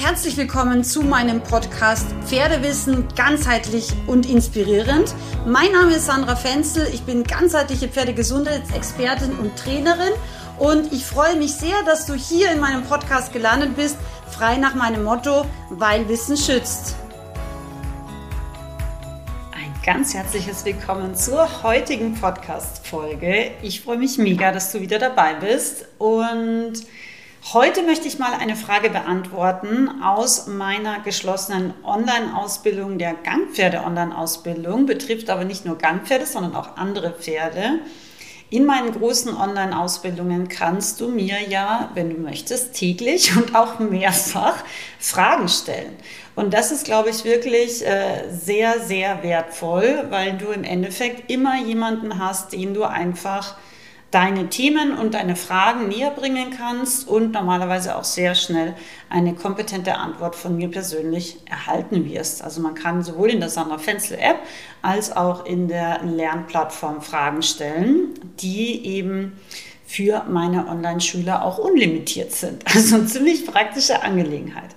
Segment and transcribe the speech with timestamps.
[0.00, 5.12] Herzlich willkommen zu meinem Podcast Pferdewissen ganzheitlich und inspirierend.
[5.44, 10.12] Mein Name ist Sandra Fenzel, ich bin ganzheitliche Pferdegesundheitsexpertin und Trainerin
[10.60, 13.96] und ich freue mich sehr, dass du hier in meinem Podcast gelandet bist,
[14.30, 16.94] frei nach meinem Motto, weil Wissen schützt.
[19.52, 23.50] Ein ganz herzliches Willkommen zur heutigen Podcast-Folge.
[23.62, 26.84] Ich freue mich mega, dass du wieder dabei bist und
[27.44, 35.44] Heute möchte ich mal eine Frage beantworten aus meiner geschlossenen Online-Ausbildung, der Gangpferde-Online-Ausbildung, betrifft aber
[35.44, 37.78] nicht nur Gangpferde, sondern auch andere Pferde.
[38.50, 44.56] In meinen großen Online-Ausbildungen kannst du mir ja, wenn du möchtest, täglich und auch mehrfach
[44.98, 45.96] Fragen stellen.
[46.34, 51.58] Und das ist, glaube ich, wirklich äh, sehr, sehr wertvoll, weil du im Endeffekt immer
[51.62, 53.56] jemanden hast, den du einfach
[54.10, 58.74] deine Themen und deine Fragen näher bringen kannst und normalerweise auch sehr schnell
[59.10, 62.42] eine kompetente Antwort von mir persönlich erhalten wirst.
[62.42, 64.38] Also man kann sowohl in der Sandra Fenzel App
[64.80, 69.38] als auch in der Lernplattform Fragen stellen, die eben
[69.86, 72.62] für meine Online-Schüler auch unlimitiert sind.
[72.74, 74.70] Also eine ziemlich praktische Angelegenheit.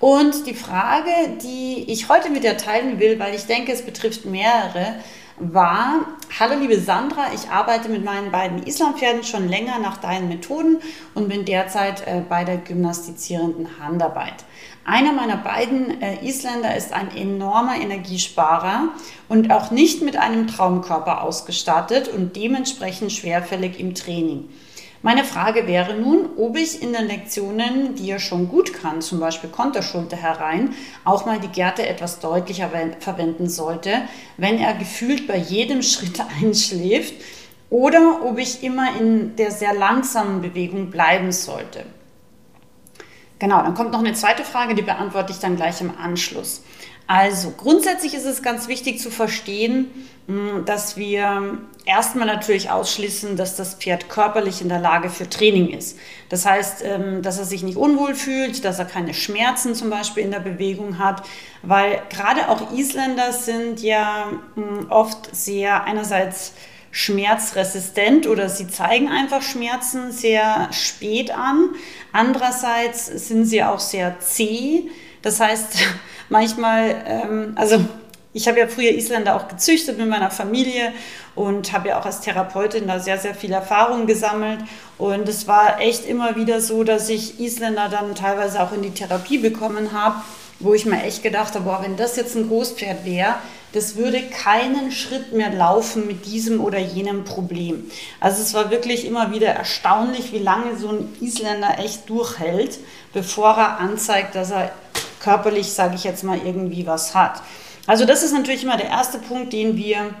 [0.00, 1.10] Und die Frage,
[1.42, 4.94] die ich heute mit dir teilen will, weil ich denke, es betrifft mehrere,
[5.40, 6.06] war,
[6.38, 10.78] hallo liebe Sandra, ich arbeite mit meinen beiden Islampferden schon länger nach deinen Methoden
[11.14, 14.44] und bin derzeit äh, bei der gymnastizierenden Handarbeit.
[14.84, 18.88] Einer meiner beiden äh, Isländer ist ein enormer Energiesparer
[19.28, 24.48] und auch nicht mit einem Traumkörper ausgestattet und dementsprechend schwerfällig im Training.
[25.00, 29.20] Meine Frage wäre nun, ob ich in den Lektionen, die er schon gut kann, zum
[29.20, 30.74] Beispiel Konterschulter herein,
[31.04, 32.68] auch mal die Gerte etwas deutlicher
[32.98, 34.02] verwenden sollte,
[34.38, 37.14] wenn er gefühlt bei jedem Schritt einschläft,
[37.70, 41.84] oder ob ich immer in der sehr langsamen Bewegung bleiben sollte.
[43.38, 46.62] Genau, dann kommt noch eine zweite Frage, die beantworte ich dann gleich im Anschluss.
[47.06, 49.86] Also grundsätzlich ist es ganz wichtig zu verstehen,
[50.26, 55.70] hm, dass wir erstmal natürlich ausschließen, dass das Pferd körperlich in der Lage für Training
[55.70, 55.98] ist.
[56.28, 60.22] Das heißt, ähm, dass er sich nicht unwohl fühlt, dass er keine Schmerzen zum Beispiel
[60.22, 61.22] in der Bewegung hat,
[61.62, 66.52] weil gerade auch Isländer sind ja hm, oft sehr einerseits
[66.90, 71.70] schmerzresistent oder sie zeigen einfach Schmerzen sehr spät an.
[72.12, 74.84] Andererseits sind sie auch sehr zäh.
[75.22, 75.78] Das heißt,
[76.28, 77.84] manchmal, ähm, also
[78.32, 80.92] ich habe ja früher Isländer auch gezüchtet mit meiner Familie
[81.34, 84.60] und habe ja auch als Therapeutin da sehr, sehr viel Erfahrung gesammelt.
[84.98, 88.90] Und es war echt immer wieder so, dass ich Isländer dann teilweise auch in die
[88.90, 90.16] Therapie bekommen habe,
[90.60, 93.36] wo ich mir echt gedacht habe, boah, wenn das jetzt ein Großpferd wäre,
[93.72, 97.90] das würde keinen Schritt mehr laufen mit diesem oder jenem Problem.
[98.20, 102.78] Also es war wirklich immer wieder erstaunlich, wie lange so ein Isländer echt durchhält,
[103.12, 104.72] bevor er anzeigt, dass er
[105.20, 107.42] körperlich, sage ich jetzt mal, irgendwie was hat.
[107.86, 110.14] Also das ist natürlich immer der erste Punkt, den wir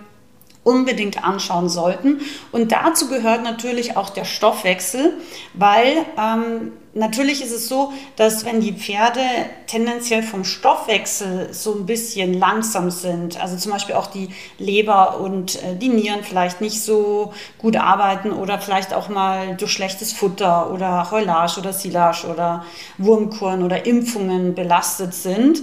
[0.64, 2.20] unbedingt anschauen sollten.
[2.52, 5.14] Und dazu gehört natürlich auch der Stoffwechsel,
[5.54, 9.20] weil ähm, natürlich ist es so, dass wenn die Pferde
[9.66, 15.62] tendenziell vom Stoffwechsel so ein bisschen langsam sind, also zum Beispiel auch die Leber und
[15.62, 20.70] äh, die Nieren vielleicht nicht so gut arbeiten oder vielleicht auch mal durch schlechtes Futter
[20.70, 22.64] oder Heulage oder Silage oder
[22.98, 25.62] Wurmkorn oder Impfungen belastet sind,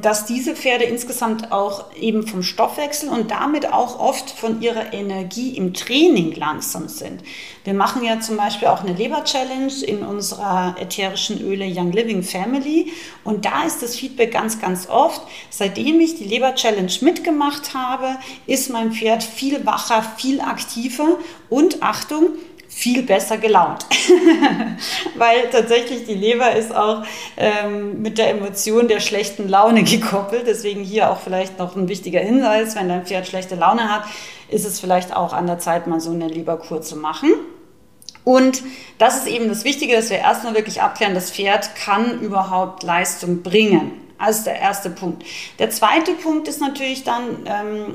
[0.00, 5.56] dass diese Pferde insgesamt auch eben vom Stoffwechsel und damit auch oft von ihrer Energie
[5.56, 7.22] im Training langsam sind.
[7.64, 12.92] Wir machen ja zum Beispiel auch eine Leber-Challenge in unserer ätherischen Öle Young Living Family
[13.24, 18.70] und da ist das Feedback ganz, ganz oft, seitdem ich die Leber-Challenge mitgemacht habe, ist
[18.70, 21.18] mein Pferd viel wacher, viel aktiver
[21.48, 22.28] und Achtung,
[22.74, 23.86] viel besser gelaunt.
[25.16, 27.04] Weil tatsächlich die Leber ist auch
[27.36, 30.46] ähm, mit der Emotion der schlechten Laune gekoppelt.
[30.46, 34.04] Deswegen hier auch vielleicht noch ein wichtiger Hinweis, wenn dein Pferd schlechte Laune hat,
[34.48, 37.32] ist es vielleicht auch an der Zeit, mal so eine Leberkur zu machen.
[38.24, 38.62] Und
[38.98, 43.42] das ist eben das Wichtige, dass wir erstmal wirklich abklären, das Pferd kann überhaupt Leistung
[43.42, 43.92] bringen.
[44.18, 45.24] Also der erste Punkt.
[45.58, 47.94] Der zweite Punkt ist natürlich dann, ähm,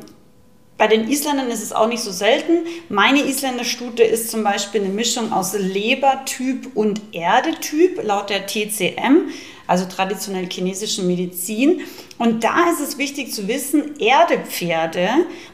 [0.79, 2.65] bei den Isländern ist es auch nicht so selten.
[2.87, 9.29] Meine Isländerstute ist zum Beispiel eine Mischung aus Lebertyp und Erdetyp, laut der TCM,
[9.67, 11.81] also traditionell chinesischen Medizin.
[12.17, 15.09] Und da ist es wichtig zu wissen, Erdepferde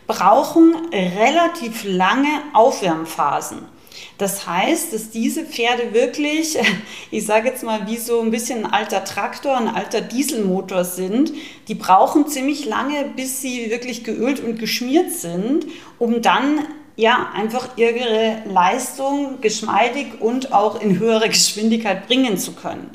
[0.05, 3.74] brauchen relativ lange Aufwärmphasen.
[4.17, 6.57] Das heißt, dass diese Pferde wirklich,
[7.11, 11.33] ich sage jetzt mal, wie so ein bisschen ein alter Traktor, ein alter Dieselmotor sind.
[11.67, 15.65] Die brauchen ziemlich lange, bis sie wirklich geölt und geschmiert sind,
[15.99, 16.65] um dann
[16.95, 22.89] ja einfach ihre Leistung geschmeidig und auch in höherer Geschwindigkeit bringen zu können.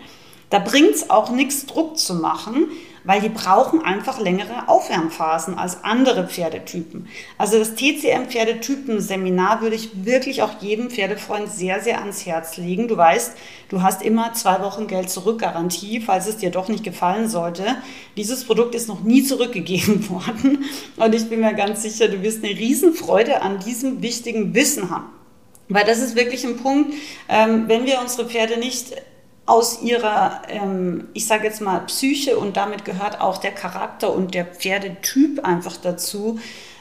[0.49, 2.67] Da bringt es auch nichts, Druck zu machen,
[3.05, 7.09] weil die brauchen einfach längere Aufwärmphasen als andere Pferdetypen.
[7.39, 12.89] Also das TCM-Pferdetypen-Seminar würde ich wirklich auch jedem Pferdefreund sehr, sehr ans Herz legen.
[12.89, 13.33] Du weißt,
[13.69, 17.77] du hast immer zwei Wochen Geld zurück-Garantie, falls es dir doch nicht gefallen sollte.
[18.17, 20.65] Dieses Produkt ist noch nie zurückgegeben worden
[20.97, 25.11] und ich bin mir ganz sicher, du wirst eine Riesenfreude an diesem wichtigen Wissen haben.
[25.71, 26.95] Weil das ist wirklich ein Punkt,
[27.29, 28.93] ähm, wenn wir unsere Pferde nicht
[29.51, 34.33] aus ihrer, ähm, ich sage jetzt mal, Psyche und damit gehört auch der Charakter und
[34.33, 36.39] der Pferdetyp einfach dazu,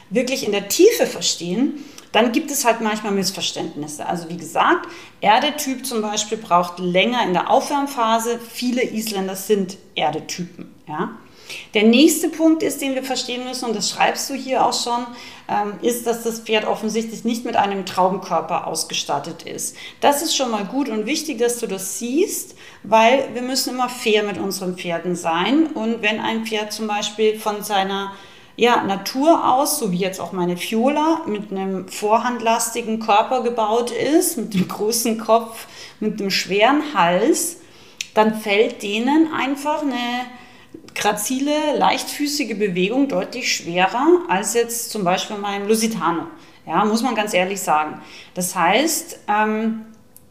[0.08, 4.06] wirklich in der Tiefe verstehen, dann gibt es halt manchmal Missverständnisse.
[4.06, 4.86] Also wie gesagt,
[5.20, 8.38] Erdetyp zum Beispiel braucht länger in der Aufwärmphase.
[8.38, 10.72] Viele Isländer sind Erdetypen.
[10.86, 11.10] Ja?
[11.74, 15.06] Der nächste Punkt ist, den wir verstehen müssen, und das schreibst du hier auch schon,
[15.48, 19.76] ähm, ist, dass das Pferd offensichtlich nicht mit einem Traumkörper ausgestattet ist.
[20.00, 23.88] Das ist schon mal gut und wichtig, dass du das siehst, weil wir müssen immer
[23.88, 25.66] fair mit unseren Pferden sein.
[25.68, 28.12] Und wenn ein Pferd zum Beispiel von seiner
[28.56, 34.36] ja, Natur aus, so wie jetzt auch meine Fiola, mit einem vorhandlastigen Körper gebaut ist,
[34.36, 35.66] mit einem großen Kopf,
[35.98, 37.56] mit einem schweren Hals,
[38.14, 40.26] dann fällt denen einfach eine
[41.00, 46.26] grazile, leichtfüßige Bewegung deutlich schwerer als jetzt zum Beispiel meinem Lusitano.
[46.66, 48.00] Ja, muss man ganz ehrlich sagen.
[48.34, 49.86] Das heißt, ähm,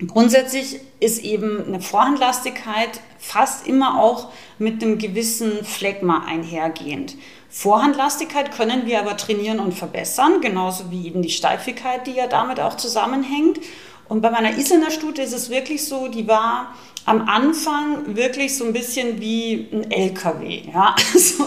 [0.07, 7.15] grundsätzlich ist eben eine Vorhandlastigkeit fast immer auch mit einem gewissen Phlegma einhergehend.
[7.49, 12.59] Vorhandlastigkeit können wir aber trainieren und verbessern, genauso wie eben die Steifigkeit, die ja damit
[12.59, 13.59] auch zusammenhängt.
[14.09, 16.73] Und bei meiner Isländer Stute ist es wirklich so, die war
[17.05, 21.45] am Anfang wirklich so ein bisschen wie ein LKW, ja, also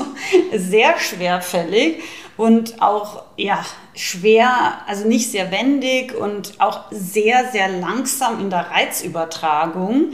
[0.57, 2.01] sehr schwerfällig
[2.37, 3.65] und auch ja
[3.95, 10.13] schwer, also nicht sehr wendig und auch sehr sehr langsam in der Reizübertragung.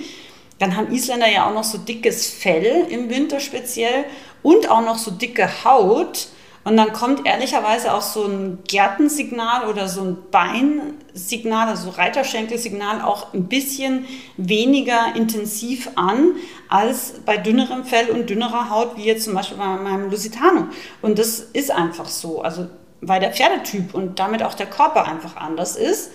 [0.58, 4.06] Dann haben Isländer ja auch noch so dickes Fell im Winter speziell
[4.42, 6.28] und auch noch so dicke Haut.
[6.64, 13.32] Und dann kommt ehrlicherweise auch so ein Gärtensignal oder so ein Beinsignal, also Reiterschenkelsignal auch
[13.32, 14.06] ein bisschen
[14.36, 16.32] weniger intensiv an
[16.68, 20.66] als bei dünnerem Fell und dünnerer Haut, wie jetzt zum Beispiel bei meinem Lusitano.
[21.00, 22.66] Und das ist einfach so, also
[23.00, 26.10] weil der Pferdetyp und damit auch der Körper einfach anders ist.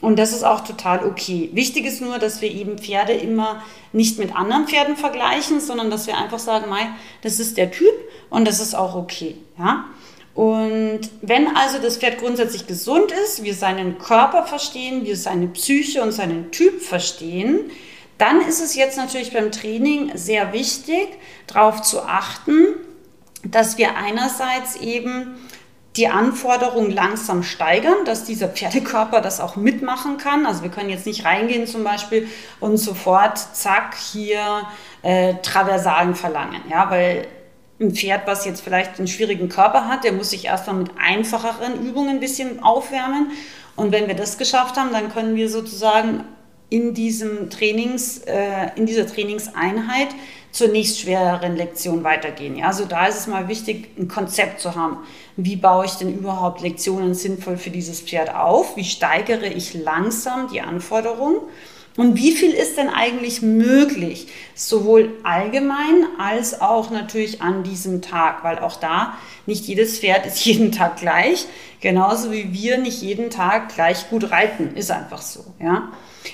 [0.00, 1.50] Und das ist auch total okay.
[1.54, 3.62] Wichtig ist nur, dass wir eben Pferde immer
[3.92, 6.88] nicht mit anderen Pferden vergleichen, sondern dass wir einfach sagen, Mai,
[7.22, 7.94] das ist der Typ
[8.30, 9.36] und das ist auch okay.
[9.58, 9.86] Ja?
[10.34, 16.00] Und wenn also das Pferd grundsätzlich gesund ist, wir seinen Körper verstehen, wir seine Psyche
[16.00, 17.72] und seinen Typ verstehen,
[18.18, 21.08] dann ist es jetzt natürlich beim Training sehr wichtig,
[21.48, 22.66] darauf zu achten,
[23.42, 25.34] dass wir einerseits eben
[25.98, 30.46] die Anforderungen langsam steigern, dass dieser Pferdekörper das auch mitmachen kann.
[30.46, 32.28] Also wir können jetzt nicht reingehen zum Beispiel
[32.60, 34.62] und sofort, zack, hier
[35.02, 37.26] äh, Traversalen verlangen, ja, weil
[37.80, 41.86] ein Pferd, was jetzt vielleicht einen schwierigen Körper hat, der muss sich erstmal mit einfacheren
[41.86, 43.32] Übungen ein bisschen aufwärmen.
[43.76, 46.24] Und wenn wir das geschafft haben, dann können wir sozusagen
[46.70, 50.08] in diesem Trainings, äh, in dieser Trainingseinheit
[50.50, 52.56] zur nächst schwereren Lektion weitergehen.
[52.56, 54.98] Ja, also da ist es mal wichtig, ein Konzept zu haben.
[55.36, 58.76] Wie baue ich denn überhaupt Lektionen sinnvoll für dieses Pferd auf?
[58.76, 61.40] Wie steigere ich langsam die Anforderungen?
[61.98, 68.44] Und wie viel ist denn eigentlich möglich, sowohl allgemein als auch natürlich an diesem Tag?
[68.44, 69.14] Weil auch da
[69.46, 71.46] nicht jedes Pferd ist jeden Tag gleich,
[71.80, 75.44] genauso wie wir nicht jeden Tag gleich gut reiten, ist einfach so.
[75.60, 75.90] Ja?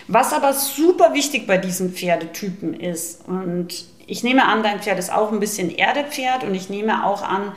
[0.06, 5.12] Was aber super wichtig bei diesen Pferdetypen ist, und ich nehme an, dein Pferd ist
[5.12, 7.52] auch ein bisschen Erdepferd und ich nehme auch an,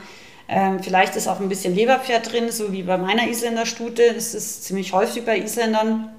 [0.48, 4.14] ähm, vielleicht ist auch ein bisschen Leberpferd drin, so wie bei meiner Isländerstute.
[4.14, 6.10] Das ist ziemlich häufig bei Isländern.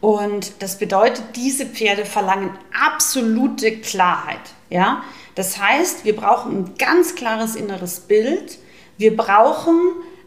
[0.00, 2.50] Und das bedeutet, diese Pferde verlangen
[2.86, 4.38] absolute Klarheit.
[4.70, 5.02] Ja?
[5.34, 8.58] Das heißt, wir brauchen ein ganz klares inneres Bild.
[8.96, 9.76] Wir brauchen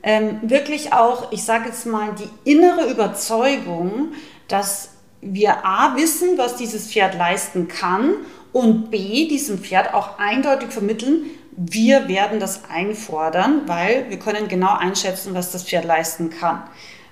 [0.03, 4.13] ähm, wirklich auch, ich sage jetzt mal, die innere Überzeugung,
[4.50, 4.89] dass
[5.22, 8.15] wir A wissen, was dieses Pferd leisten kann
[8.51, 14.74] und B diesem Pferd auch eindeutig vermitteln, wir werden das einfordern, weil wir können genau
[14.75, 16.63] einschätzen, was das Pferd leisten kann.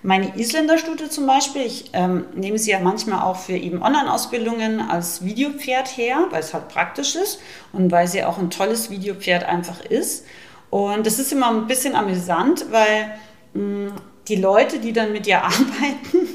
[0.04, 5.26] Meine Isländerstute zum Beispiel, ich ähm, nehme sie ja manchmal auch für eben Online-Ausbildungen als
[5.26, 7.42] Videopferd her, weil es halt praktisch ist
[7.74, 10.26] und weil sie auch ein tolles Videopferd einfach ist.
[10.70, 13.18] Und das ist immer ein bisschen amüsant, weil
[13.54, 13.92] mh,
[14.28, 16.30] die Leute, die dann mit ihr arbeiten,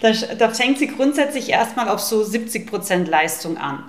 [0.00, 3.84] da, da fängt sie grundsätzlich erstmal auf so 70 Prozent Leistung an.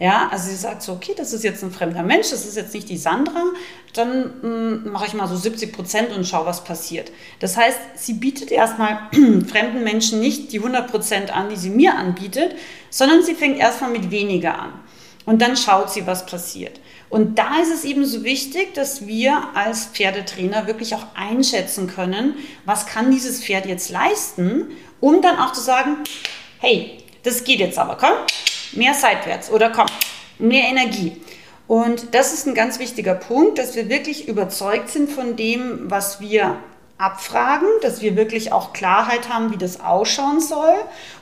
[0.00, 2.72] Ja, also sie sagt so, okay, das ist jetzt ein fremder Mensch, das ist jetzt
[2.72, 3.44] nicht die Sandra,
[3.92, 7.12] dann mm, mache ich mal so 70 Prozent und schaue, was passiert.
[7.38, 9.10] Das heißt, sie bietet erstmal
[9.46, 12.54] fremden Menschen nicht die 100 Prozent an, die sie mir anbietet,
[12.88, 14.72] sondern sie fängt erstmal mit weniger an.
[15.26, 16.80] Und dann schaut sie, was passiert.
[17.10, 22.36] Und da ist es eben so wichtig, dass wir als Pferdetrainer wirklich auch einschätzen können,
[22.64, 25.98] was kann dieses Pferd jetzt leisten, um dann auch zu sagen,
[26.58, 28.12] hey, das geht jetzt aber, komm,
[28.72, 29.86] mehr seitwärts oder komm,
[30.38, 31.20] mehr Energie.
[31.66, 36.20] Und das ist ein ganz wichtiger Punkt, dass wir wirklich überzeugt sind von dem, was
[36.20, 36.56] wir
[36.98, 40.74] abfragen, dass wir wirklich auch Klarheit haben, wie das ausschauen soll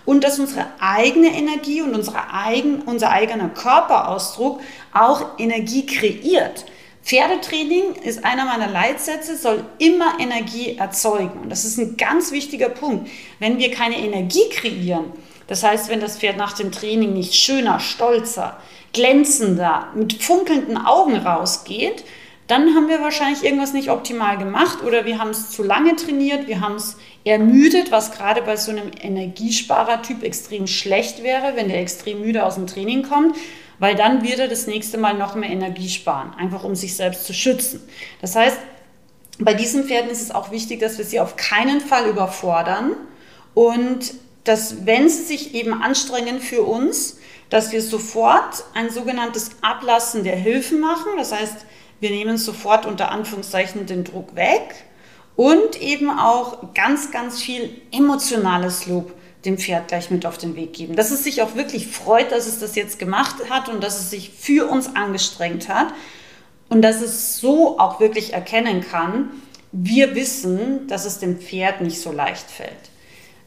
[0.05, 4.61] und dass unsere eigene Energie und unsere eigen, unser eigener Körperausdruck
[4.93, 6.64] auch Energie kreiert.
[7.05, 11.40] Pferdetraining ist einer meiner Leitsätze, soll immer Energie erzeugen.
[11.43, 13.09] Und das ist ein ganz wichtiger Punkt.
[13.38, 15.12] Wenn wir keine Energie kreieren,
[15.49, 18.59] das heißt, wenn das Pferd nach dem Training nicht schöner, stolzer,
[18.93, 22.05] glänzender, mit funkelnden Augen rausgeht,
[22.47, 26.47] dann haben wir wahrscheinlich irgendwas nicht optimal gemacht oder wir haben es zu lange trainiert,
[26.49, 31.81] wir haben es ermüdet, was gerade bei so einem Energiesparer-Typ extrem schlecht wäre, wenn der
[31.81, 33.37] extrem müde aus dem Training kommt,
[33.78, 37.26] weil dann wird er das nächste Mal noch mehr Energie sparen, einfach um sich selbst
[37.26, 37.87] zu schützen.
[38.23, 38.59] Das heißt,
[39.38, 42.97] bei diesen Pferden ist es auch wichtig, dass wir sie auf keinen Fall überfordern
[43.55, 44.14] und
[44.49, 47.19] dass, wenn sie sich eben anstrengen für uns,
[47.50, 51.12] dass wir sofort ein sogenanntes Ablassen der Hilfen machen.
[51.17, 51.67] Das heißt,
[52.00, 54.75] wir nehmen sofort unter Anführungszeichen den Druck weg
[55.37, 59.12] und eben auch ganz, ganz viel emotionales Lob
[59.45, 60.97] dem Pferd gleich mit auf den Weg geben.
[60.97, 64.11] Dass es sich auch wirklich freut, dass es das jetzt gemacht hat und dass es
[64.11, 65.88] sich für uns angestrengt hat
[66.69, 69.31] und dass es so auch wirklich erkennen kann,
[69.71, 72.90] wir wissen, dass es dem Pferd nicht so leicht fällt.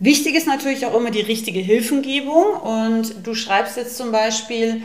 [0.04, 4.82] Wichtig ist natürlich auch immer die richtige Hilfengebung und du schreibst jetzt zum Beispiel,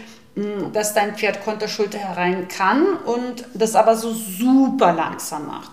[0.74, 5.70] dass dein Pferd Konterschulter herein kann und das aber so super langsam macht.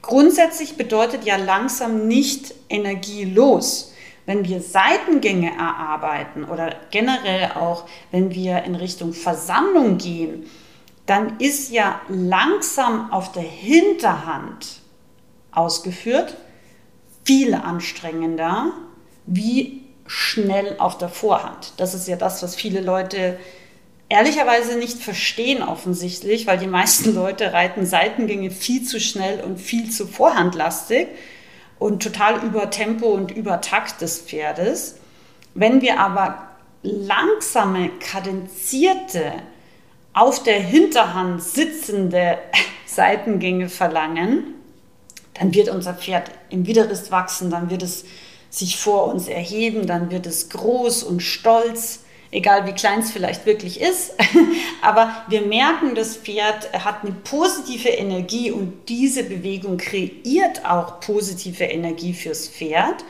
[0.00, 3.92] Grundsätzlich bedeutet ja langsam nicht energielos.
[4.26, 10.48] Wenn wir Seitengänge erarbeiten oder generell auch, wenn wir in Richtung Versammlung gehen,
[11.06, 14.82] dann ist ja langsam auf der Hinterhand
[15.50, 16.36] ausgeführt
[17.24, 18.72] viel anstrengender
[19.26, 21.72] wie schnell auf der Vorhand.
[21.78, 23.38] Das ist ja das, was viele Leute
[24.08, 29.90] ehrlicherweise nicht verstehen offensichtlich, weil die meisten Leute reiten Seitengänge viel zu schnell und viel
[29.90, 31.08] zu vorhandlastig
[31.78, 34.96] und total über Tempo und über Takt des Pferdes.
[35.54, 36.48] Wenn wir aber
[36.82, 39.32] langsame, kadenzierte,
[40.12, 42.38] auf der Hinterhand sitzende
[42.86, 44.54] Seitengänge verlangen,
[45.34, 48.04] dann wird unser Pferd im Widerrist wachsen, dann wird es
[48.54, 52.00] sich vor uns erheben, dann wird es groß und stolz
[52.34, 54.12] egal wie klein es vielleicht wirklich ist.
[54.82, 61.64] Aber wir merken, das Pferd hat eine positive Energie und diese Bewegung kreiert auch positive
[61.64, 63.04] Energie fürs Pferd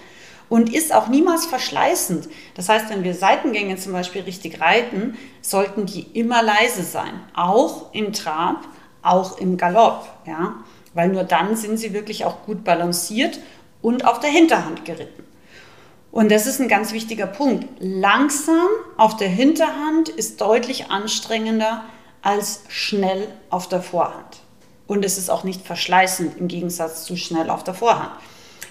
[0.49, 2.29] und ist auch niemals verschleißend.
[2.55, 7.93] Das heißt, wenn wir Seitengänge zum Beispiel richtig reiten, sollten die immer leise sein, auch
[7.95, 8.69] im Trab,
[9.03, 10.57] auch im Galopp, ja,
[10.93, 13.41] weil nur dann sind sie wirklich auch gut balanciert
[13.81, 15.25] und auf der Hinterhand geritten.
[16.15, 17.67] Und das ist ein ganz wichtiger Punkt.
[17.81, 21.85] Langsam auf der Hinterhand ist deutlich anstrengender
[22.23, 24.39] als schnell auf der Vorhand.
[24.87, 28.13] Und es ist auch nicht verschleißend im Gegensatz zu schnell auf der Vorhand.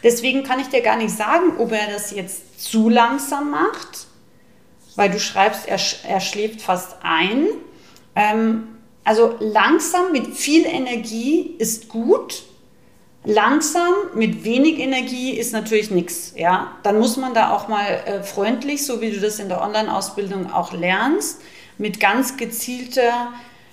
[0.03, 4.07] Deswegen kann ich dir gar nicht sagen, ob er das jetzt zu langsam macht,
[4.95, 7.47] weil du schreibst, er, er schläft fast ein.
[8.15, 8.69] Ähm,
[9.03, 12.43] also langsam mit viel Energie ist gut,
[13.25, 16.33] Langsam mit wenig Energie ist natürlich nichts.
[16.35, 16.73] Ja?
[16.83, 20.51] Dann muss man da auch mal äh, freundlich, so wie du das in der Online-Ausbildung
[20.51, 21.41] auch lernst,
[21.77, 23.31] mit ganz gezielter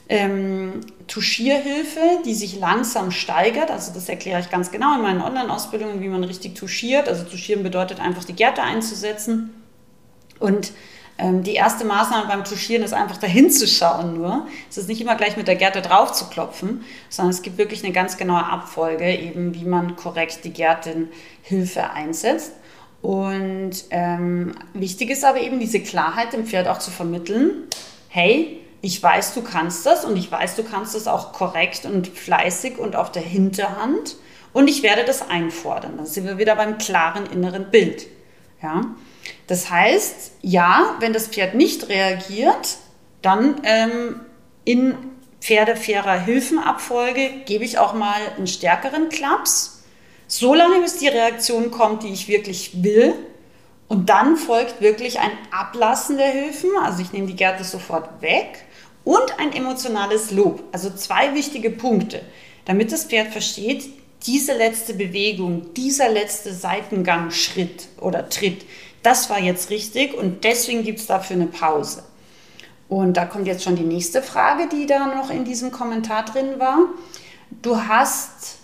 [0.09, 3.71] ähm, Tuschierhilfe, die sich langsam steigert.
[3.71, 7.09] Also das erkläre ich ganz genau in meinen Online-Ausbildungen, wie man richtig tuschiert.
[7.09, 9.54] Also tuschieren bedeutet einfach die Gärte einzusetzen
[10.38, 10.73] und
[11.23, 14.47] die erste Maßnahme beim Tuschieren ist einfach dahin zu schauen nur.
[14.71, 17.85] Es ist nicht immer gleich mit der Gerte drauf zu klopfen, sondern es gibt wirklich
[17.85, 22.53] eine ganz genaue Abfolge, eben wie man korrekt die Gärtenhilfe einsetzt.
[23.03, 27.65] Und ähm, wichtig ist aber eben diese Klarheit dem Pferd auch zu vermitteln.
[28.09, 32.09] Hey, ich weiß, du kannst das und ich weiß, du kannst das auch korrekt und
[32.09, 34.17] fleißig und auf der Hinterhand
[34.53, 35.97] und ich werde das einfordern.
[35.97, 38.07] Dann sind wir wieder beim klaren inneren Bild.
[38.62, 38.83] Ja?
[39.46, 42.76] Das heißt, ja, wenn das Pferd nicht reagiert,
[43.22, 44.20] dann ähm,
[44.64, 44.94] in
[45.40, 49.82] pferdefairer Hilfenabfolge gebe ich auch mal einen stärkeren Klaps,
[50.26, 53.14] so lange bis die Reaktion kommt, die ich wirklich will.
[53.88, 56.70] Und dann folgt wirklich ein Ablassen der Hilfen.
[56.84, 58.64] Also ich nehme die Gerte sofort weg
[59.02, 60.62] und ein emotionales Lob.
[60.70, 62.22] Also zwei wichtige Punkte,
[62.64, 63.88] damit das Pferd versteht,
[64.26, 68.64] diese letzte Bewegung, dieser letzte Seitengang, Schritt oder Tritt,
[69.02, 72.04] das war jetzt richtig und deswegen gibt es dafür eine Pause.
[72.88, 76.59] Und da kommt jetzt schon die nächste Frage, die da noch in diesem Kommentar drin
[76.59, 76.78] war.
[77.62, 78.59] Du hast,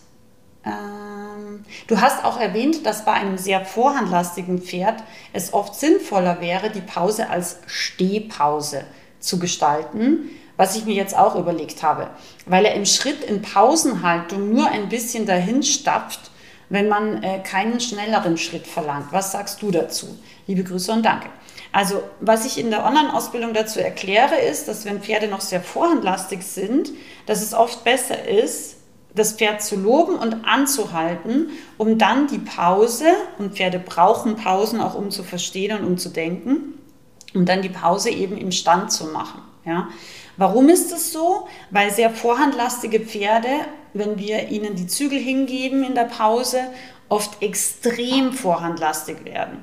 [0.64, 5.02] ähm, du hast auch erwähnt, dass bei einem sehr vorhandlastigen Pferd
[5.32, 8.84] es oft sinnvoller wäre, die Pause als Stehpause
[9.20, 12.10] zu gestalten, was ich mir jetzt auch überlegt habe,
[12.46, 16.30] weil er im Schritt in Pausenhaltung nur ein bisschen dahin stapft,
[16.68, 19.12] wenn man äh, keinen schnelleren Schritt verlangt.
[19.12, 20.18] Was sagst du dazu?
[20.46, 21.28] Liebe Grüße und danke.
[21.72, 26.42] Also, was ich in der Online-Ausbildung dazu erkläre, ist, dass wenn Pferde noch sehr vorhandlastig
[26.42, 26.90] sind,
[27.26, 28.76] dass es oft besser ist,
[29.14, 33.06] das Pferd zu loben und anzuhalten, um dann die Pause,
[33.38, 36.74] und Pferde brauchen Pausen auch um zu verstehen und um zu denken,
[37.34, 39.40] um dann die Pause eben im Stand zu machen.
[39.64, 39.88] Ja?
[40.36, 41.48] Warum ist das so?
[41.70, 43.48] Weil sehr vorhandlastige Pferde,
[43.94, 46.60] wenn wir ihnen die Zügel hingeben in der Pause,
[47.08, 49.62] oft extrem vorhandlastig werden.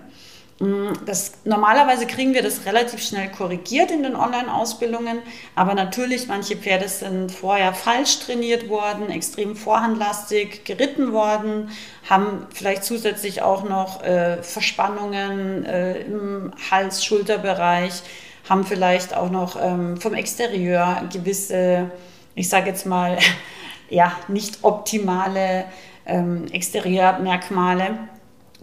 [0.60, 5.20] Mm, das, normalerweise kriegen wir das relativ schnell korrigiert in den Online-Ausbildungen,
[5.56, 11.70] aber natürlich, manche Pferde sind vorher falsch trainiert worden, extrem vorhandlastig geritten worden,
[12.10, 18.04] haben vielleicht zusätzlich auch noch äh, Verspannungen äh, im Hals-Schulterbereich,
[18.50, 21.92] haben vielleicht auch noch ähm, vom Exterieur gewisse,
[22.36, 23.18] ich sage jetzt mal,
[23.90, 25.66] ja, nicht optimale
[26.06, 27.98] ähm, Exterieurmerkmale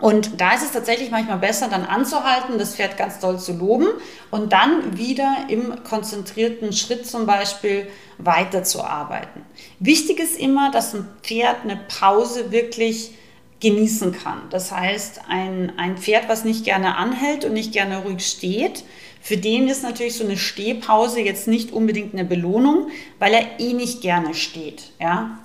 [0.01, 3.89] und da ist es tatsächlich manchmal besser, dann anzuhalten, das Pferd ganz doll zu loben
[4.31, 7.87] und dann wieder im konzentrierten Schritt zum Beispiel
[8.19, 9.43] weiterzuarbeiten.
[9.79, 13.13] Wichtig ist immer, dass ein Pferd eine Pause wirklich
[13.61, 14.43] genießen kann.
[14.51, 18.85] Das heißt, ein, ein Pferd, was nicht gerne anhält und nicht gerne ruhig steht,
[19.23, 22.89] für den ist natürlich so eine Stehpause jetzt nicht unbedingt eine Belohnung,
[23.19, 24.93] weil er eh nicht gerne steht.
[24.99, 25.39] Ja?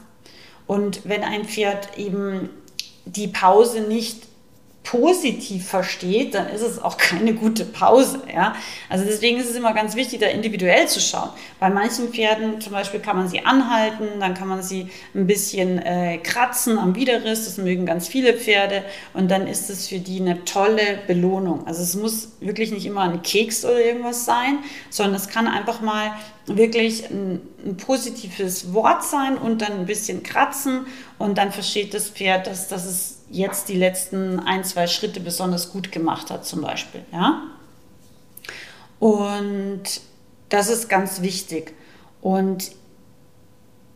[0.65, 2.50] Und wenn ein Pferd eben
[3.05, 4.25] die Pause nicht
[4.86, 8.22] positiv versteht, dann ist es auch keine gute Pause.
[8.34, 8.56] Ja?
[8.88, 11.30] Also deswegen ist es immer ganz wichtig, da individuell zu schauen.
[11.60, 15.80] Bei manchen Pferden zum Beispiel kann man sie anhalten, dann kann man sie ein bisschen
[15.80, 20.21] äh, kratzen am Widerriss, das mögen ganz viele Pferde und dann ist es für die
[20.21, 21.67] eine tolle Belohnung.
[21.67, 25.82] Also es muss wirklich nicht immer ein Keks oder irgendwas sein, sondern es kann einfach
[25.82, 26.12] mal
[26.45, 30.86] wirklich ein, ein, positives Wort sein und dann ein bisschen kratzen
[31.17, 35.71] und dann versteht das Pferd, dass, dass es jetzt die letzten ein, zwei Schritte besonders
[35.71, 37.03] gut gemacht hat, zum Beispiel.
[37.11, 37.43] Ja?
[38.99, 39.83] Und
[40.49, 41.73] das ist ganz wichtig.
[42.21, 42.71] Und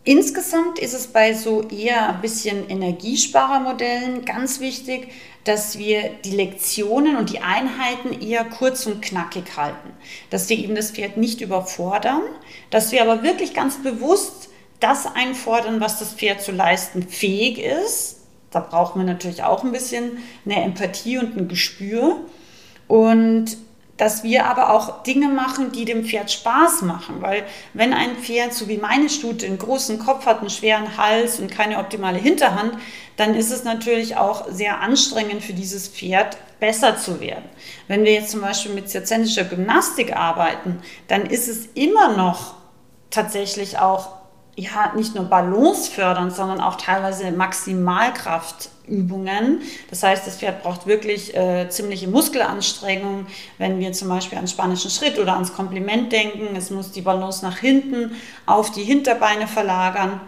[0.03, 5.09] insgesamt ist es bei so eher ein bisschen Energiesparermodellen ganz wichtig,
[5.45, 9.91] dass wir die Lektionen und die Einheiten eher kurz und knackig halten.
[10.29, 12.21] Dass wir eben das Pferd nicht überfordern,
[12.71, 18.18] dass wir aber wirklich ganz bewusst das einfordern, was das Pferd zu leisten fähig ist
[18.51, 22.17] da braucht man natürlich auch ein bisschen eine Empathie und ein Gespür.
[22.87, 23.57] Und
[23.99, 27.21] dass wir aber auch Dinge machen, die dem Pferd Spaß machen.
[27.21, 31.39] Weil wenn ein Pferd, so wie meine Stute, einen großen Kopf hat, einen schweren Hals
[31.39, 32.75] und keine optimale Hinterhand,
[33.17, 37.43] dann ist es natürlich auch sehr anstrengend für dieses Pferd, besser zu werden.
[37.89, 42.55] Wenn wir jetzt zum Beispiel mit zirzendischer Gymnastik arbeiten, dann ist es immer noch
[43.09, 44.18] tatsächlich auch
[44.59, 49.61] ja, nicht nur Balance fördern, sondern auch teilweise Maximalkraftübungen.
[49.89, 54.91] Das heißt, das Pferd braucht wirklich äh, ziemliche Muskelanstrengung, wenn wir zum Beispiel an spanischen
[54.91, 56.57] Schritt oder ans Kompliment denken.
[56.57, 60.19] Es muss die Balance nach hinten auf die Hinterbeine verlagern.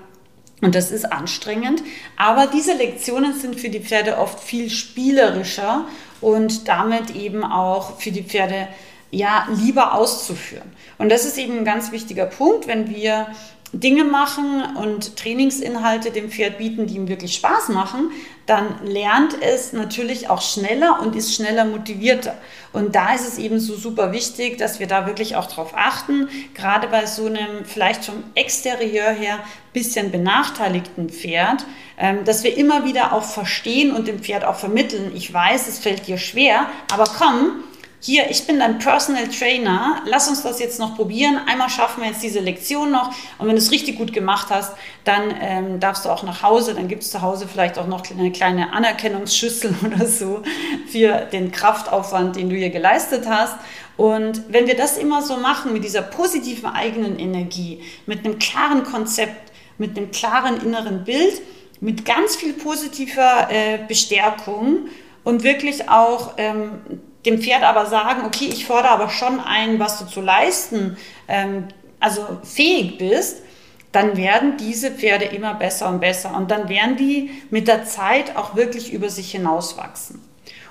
[0.62, 1.84] Und das ist anstrengend.
[2.16, 5.88] Aber diese Lektionen sind für die Pferde oft viel spielerischer
[6.22, 8.70] und damit eben auch für die Pferde
[9.10, 10.72] ja, lieber auszuführen.
[10.98, 13.28] Und das ist eben ein ganz wichtiger Punkt, wenn wir
[13.74, 18.12] Dinge machen und Trainingsinhalte dem Pferd bieten, die ihm wirklich Spaß machen,
[18.46, 22.38] dann lernt es natürlich auch schneller und ist schneller motivierter.
[22.74, 26.28] Und da ist es eben so super wichtig, dass wir da wirklich auch drauf achten,
[26.54, 29.40] gerade bei so einem vielleicht vom Exterieur her
[29.72, 31.66] bisschen benachteiligten Pferd,
[31.98, 35.80] ähm, dass wir immer wieder auch verstehen und dem Pferd auch vermitteln, ich weiß, es
[35.80, 37.64] fällt dir schwer, aber komm,
[38.04, 41.40] hier, ich bin dein Personal Trainer, lass uns das jetzt noch probieren.
[41.46, 44.74] Einmal schaffen wir jetzt diese Lektion noch und wenn du es richtig gut gemacht hast,
[45.04, 48.02] dann ähm, darfst du auch nach Hause, dann gibt es zu Hause vielleicht auch noch
[48.10, 50.42] eine kleine Anerkennungsschüssel oder so
[50.88, 53.56] für den Kraftaufwand, den du hier geleistet hast.
[53.98, 58.84] Und wenn wir das immer so machen mit dieser positiven eigenen Energie, mit einem klaren
[58.84, 61.40] Konzept, mit einem klaren inneren Bild,
[61.82, 64.88] mit ganz viel positiver äh, Bestärkung
[65.24, 66.82] und wirklich auch ähm,
[67.26, 71.68] dem Pferd aber sagen, okay, ich fordere aber schon ein, was du zu leisten, ähm,
[72.00, 73.44] also fähig bist,
[73.92, 78.36] dann werden diese Pferde immer besser und besser und dann werden die mit der Zeit
[78.36, 80.22] auch wirklich über sich hinauswachsen.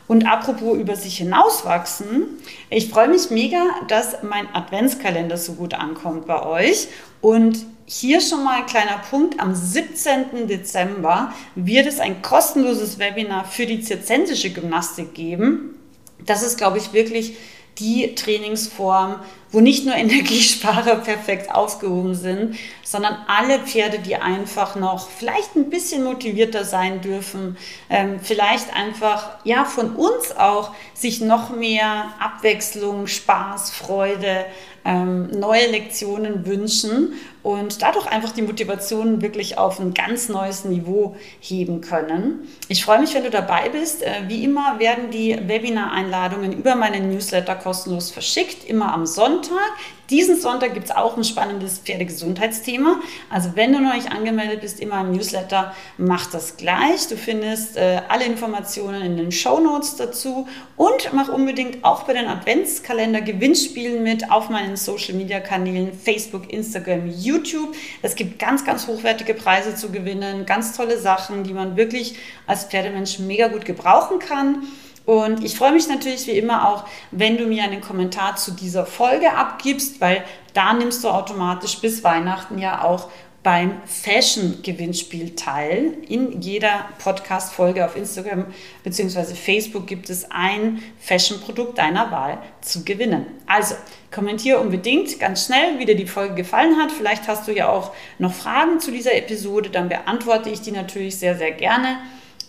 [0.08, 2.26] Und apropos über sich hinauswachsen,
[2.68, 6.88] ich freue mich mega, dass mein Adventskalender so gut ankommt bei euch.
[7.20, 9.38] Und hier schon mal ein kleiner Punkt.
[9.38, 10.48] Am 17.
[10.48, 15.79] Dezember wird es ein kostenloses Webinar für die zirzensische Gymnastik geben.
[16.26, 17.36] Das ist, glaube ich, wirklich
[17.78, 19.16] die Trainingsform,
[19.50, 25.70] wo nicht nur Energiesparer perfekt aufgehoben sind, sondern alle Pferde, die einfach noch vielleicht ein
[25.70, 27.56] bisschen motivierter sein dürfen,
[27.88, 34.44] ähm, vielleicht einfach ja von uns auch sich noch mehr Abwechslung, Spaß, Freude,
[34.84, 41.16] ähm, neue Lektionen wünschen und dadurch einfach die Motivation wirklich auf ein ganz neues Niveau
[41.40, 42.48] heben können.
[42.68, 44.02] Ich freue mich, wenn du dabei bist.
[44.02, 49.70] Äh, wie immer werden die Webinar-Einladungen über meinen Newsletter kostenlos verschickt, immer am Sonntag.
[50.10, 52.96] Diesen Sonntag gibt es auch ein spannendes Pferdegesundheitsthema.
[53.30, 57.06] Also wenn du noch nicht angemeldet bist, immer im Newsletter, mach das gleich.
[57.06, 62.14] Du findest äh, alle Informationen in den Show Notes dazu und mach unbedingt auch bei
[62.14, 67.74] den Adventskalender Gewinnspielen mit auf meinen Social Media Kanälen Facebook, Instagram, YouTube.
[68.02, 72.16] Es gibt ganz, ganz hochwertige Preise zu gewinnen, ganz tolle Sachen, die man wirklich
[72.46, 74.66] als Pferdemensch mega gut gebrauchen kann.
[75.06, 78.86] Und ich freue mich natürlich wie immer auch, wenn du mir einen Kommentar zu dieser
[78.86, 83.08] Folge abgibst, weil da nimmst du automatisch bis Weihnachten ja auch
[83.42, 85.94] beim Fashion-Gewinnspiel teil.
[86.08, 88.46] In jeder Podcast-Folge auf Instagram
[88.84, 89.34] bzw.
[89.34, 93.26] Facebook gibt es ein Fashion-Produkt deiner Wahl zu gewinnen.
[93.46, 93.76] Also
[94.10, 96.92] kommentiere unbedingt ganz schnell, wie dir die Folge gefallen hat.
[96.92, 101.16] Vielleicht hast du ja auch noch Fragen zu dieser Episode, dann beantworte ich die natürlich
[101.16, 101.98] sehr, sehr gerne.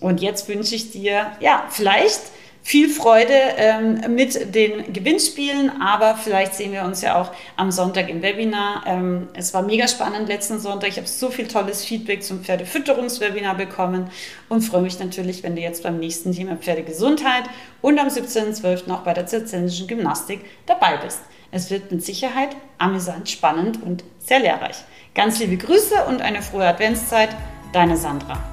[0.01, 2.21] Und jetzt wünsche ich dir, ja, vielleicht
[2.63, 8.09] viel Freude ähm, mit den Gewinnspielen, aber vielleicht sehen wir uns ja auch am Sonntag
[8.09, 8.83] im Webinar.
[8.85, 10.89] Ähm, es war mega spannend letzten Sonntag.
[10.89, 14.09] Ich habe so viel tolles Feedback zum Pferdefütterungswebinar bekommen
[14.47, 17.43] und freue mich natürlich, wenn du jetzt beim nächsten Thema Pferdegesundheit
[17.81, 18.91] und am 17.12.
[18.91, 21.21] auch bei der zirzensischen Gymnastik dabei bist.
[21.51, 24.77] Es wird mit Sicherheit amüsant, spannend und sehr lehrreich.
[25.13, 27.29] Ganz liebe Grüße und eine frohe Adventszeit.
[27.73, 28.50] Deine Sandra.